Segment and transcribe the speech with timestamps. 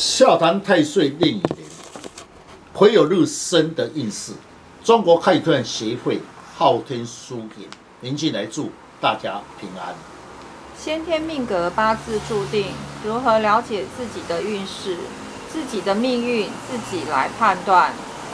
[0.00, 1.68] 笑谈太岁另一年，
[2.72, 4.32] 癸酉日生的运势。
[4.82, 6.22] 中国开团协会
[6.56, 7.68] 昊天书院，
[8.00, 9.94] 您进来祝大家平安。
[10.74, 12.68] 先天命格八字注定，
[13.04, 14.96] 如何了解自己的运势、
[15.52, 17.92] 自己的命运，自己来判断。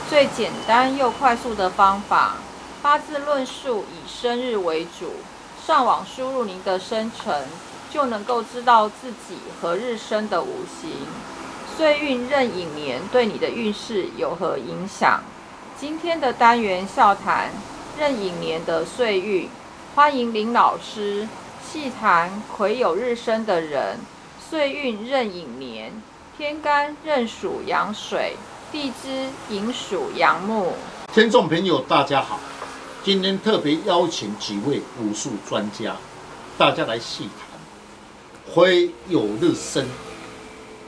[0.09, 2.37] 最简单又快速的方法，
[2.81, 5.15] 八字论述以生日为主，
[5.67, 7.45] 上网输入您的生辰，
[7.91, 10.93] 就能够知道自己何日生的五行。
[11.77, 15.23] 岁运壬寅年对你的运势有何影响？
[15.79, 17.51] 今天的单元笑谈
[17.99, 19.47] 壬寅年的岁运，
[19.95, 21.29] 欢迎林老师
[21.63, 23.99] 细谈癸酉日生的人，
[24.41, 25.93] 岁运壬寅年，
[26.39, 28.37] 天干壬属阳水，
[28.73, 30.73] 地支寅属阳木。
[31.13, 32.41] 听众朋友，大家好，
[33.05, 35.97] 今天特别邀请几位武术专家，
[36.57, 39.87] 大家来细谈癸酉日生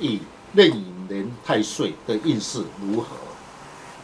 [0.01, 0.23] 以。
[0.55, 3.17] 壬寅年太岁的运势如何？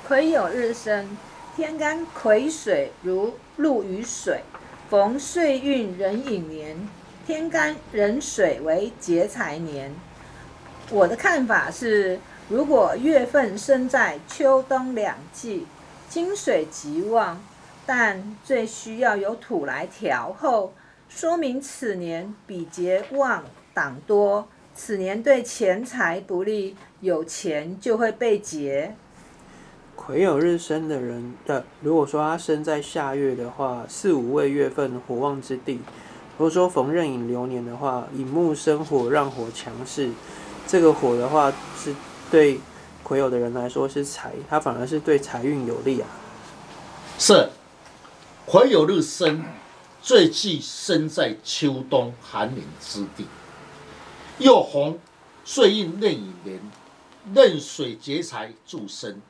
[0.07, 1.17] 癸酉日生，
[1.57, 4.43] 天干癸水如露于水，
[4.91, 6.89] 逢岁运壬寅年，
[7.27, 9.95] 天干壬水为劫财年。
[10.91, 12.21] 我的看法是，
[12.51, 15.67] 如果月份生在秋冬两季，
[16.11, 17.43] 金水极旺，
[17.87, 20.75] 但最需要有土来调候，
[21.09, 24.47] 说明此年比劫旺党多。
[24.77, 28.97] 此年对钱财不利，有钱就会被劫。
[29.95, 35.75] 癸酉日生的人的，如果说他生在夏月的话，四五位月份火旺之地。
[36.37, 40.11] 如果说逢壬寅流年的话，寅木生火，让火强势。
[40.67, 41.95] 这个火的话，是
[42.29, 42.59] 对
[43.05, 46.09] 癸酉的人来说是财，他反而是对财运有利啊。
[47.17, 47.51] 是
[48.45, 49.45] 癸酉日生，
[50.03, 53.27] 最忌生在秋冬寒冷之地。
[54.39, 54.99] 又红，
[55.45, 56.61] 岁运壬寅年，
[57.33, 59.23] 任水劫财助身，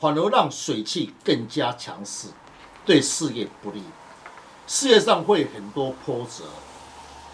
[0.00, 2.28] 反而让水气更加强势，
[2.86, 3.82] 对事业不利，
[4.66, 6.44] 事业上会很多波折。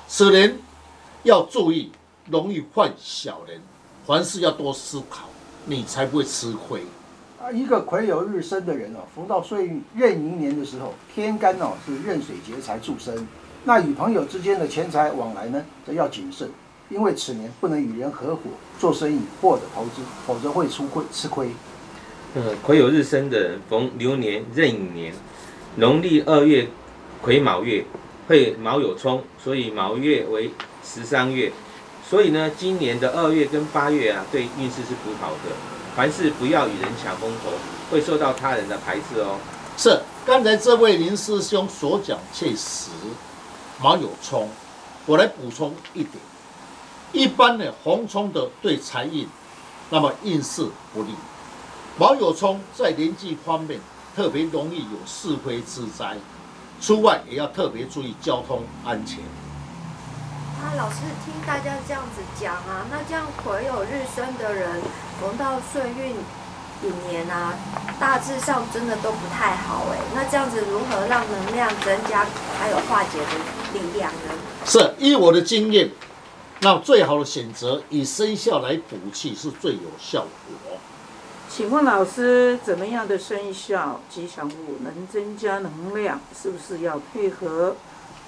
[0.09, 0.59] 此人
[1.23, 1.93] 要注意，
[2.29, 3.61] 容易犯小人，
[4.05, 5.29] 凡事要多思考，
[5.67, 6.83] 你才不会吃亏。
[7.41, 13.29] 啊，一个癸酉日生的人哦，逢到岁运壬寅年的时候，天干哦是壬水劫财助身，
[13.63, 16.51] 那与朋友之间的钱财往来呢，则要谨慎。
[16.91, 18.43] 因为此年不能与人合伙
[18.79, 21.51] 做生意或者投资，否则会出亏吃亏。
[22.35, 25.15] 呃，癸酉日生的人逢流年壬寅年，
[25.77, 26.69] 农历二月
[27.23, 27.85] 癸卯月
[28.29, 30.51] 会卯有冲，所以卯月为
[30.85, 31.53] 十三月。
[32.09, 35.51] 所以呢，今年的二月跟八月啊，对运势是不好的。
[35.97, 37.51] 凡事不要与人抢风头，
[37.91, 39.39] 会受到他人的排斥哦。
[39.77, 42.91] 是，刚才这位林师兄所讲确实，
[43.81, 44.51] 卯有冲，
[45.07, 46.13] 我来补充一点。
[47.15, 49.29] 一般呢，红冲的对财运，
[49.89, 51.11] 那么运势不利。
[51.97, 53.81] 卯酉冲在年纪方面
[54.17, 56.17] 特别容易有是非之灾，
[56.81, 59.21] 出外也要特别注意交通安全。
[60.61, 64.83] 啊，老师听大家这样子讲啊，那这样癸酉日生的人
[65.21, 66.17] 逢到岁运
[66.83, 67.55] 寅年啊，
[68.01, 69.99] 大致上真的都不太好哎。
[70.17, 72.27] 那这样子如何让能量增加，
[72.59, 74.35] 还有化解的力量呢？
[74.67, 75.89] 是依我的经验。
[76.65, 80.79] 那最好的选择以生肖来补气是最有效果。
[81.47, 86.19] 请问老师，怎么样的生肖吉祥物能增加能量？
[86.35, 87.77] 是不是要配合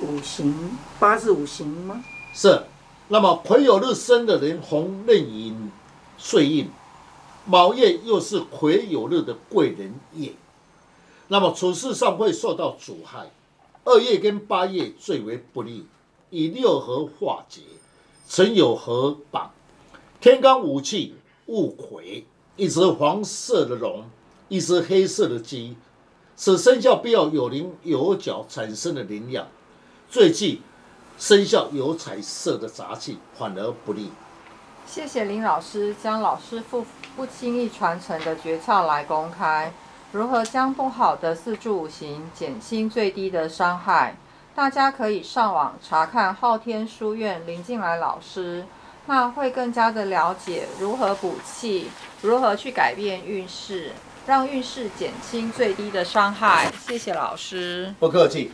[0.00, 2.04] 五行八字五行吗？
[2.34, 2.62] 是。
[3.08, 5.72] 那么癸酉日生的人，红壬寅
[6.18, 6.68] 岁印，
[7.46, 10.32] 卯月又是癸酉日的贵人月，
[11.28, 13.30] 那么处事上会受到阻害。
[13.84, 15.86] 二月跟八月最为不利，
[16.28, 17.62] 以六合化解。
[18.28, 19.52] 辰酉合榜，
[20.20, 21.14] 天干五气
[21.46, 22.26] 戊癸，
[22.56, 24.04] 一只黄色的龙，
[24.48, 25.76] 一只黑色的鸡，
[26.36, 29.46] 使生肖必要有灵有角产生的能量。
[30.10, 30.60] 最忌
[31.16, 34.10] 生肖有彩色的杂气，反而不利。
[34.86, 36.84] 谢谢林老师将老师傅
[37.16, 39.72] 不轻易传承的诀窍来公开，
[40.12, 44.16] 如何将不好的四柱五行减轻最低的伤害？
[44.56, 48.64] 大家可以上网查看昊天书院林静来老师，
[49.04, 51.90] 那会更加的了解如何补气，
[52.22, 53.92] 如何去改变运势，
[54.26, 56.72] 让运势减轻最低的伤害。
[56.88, 58.50] 谢谢老师，不客气。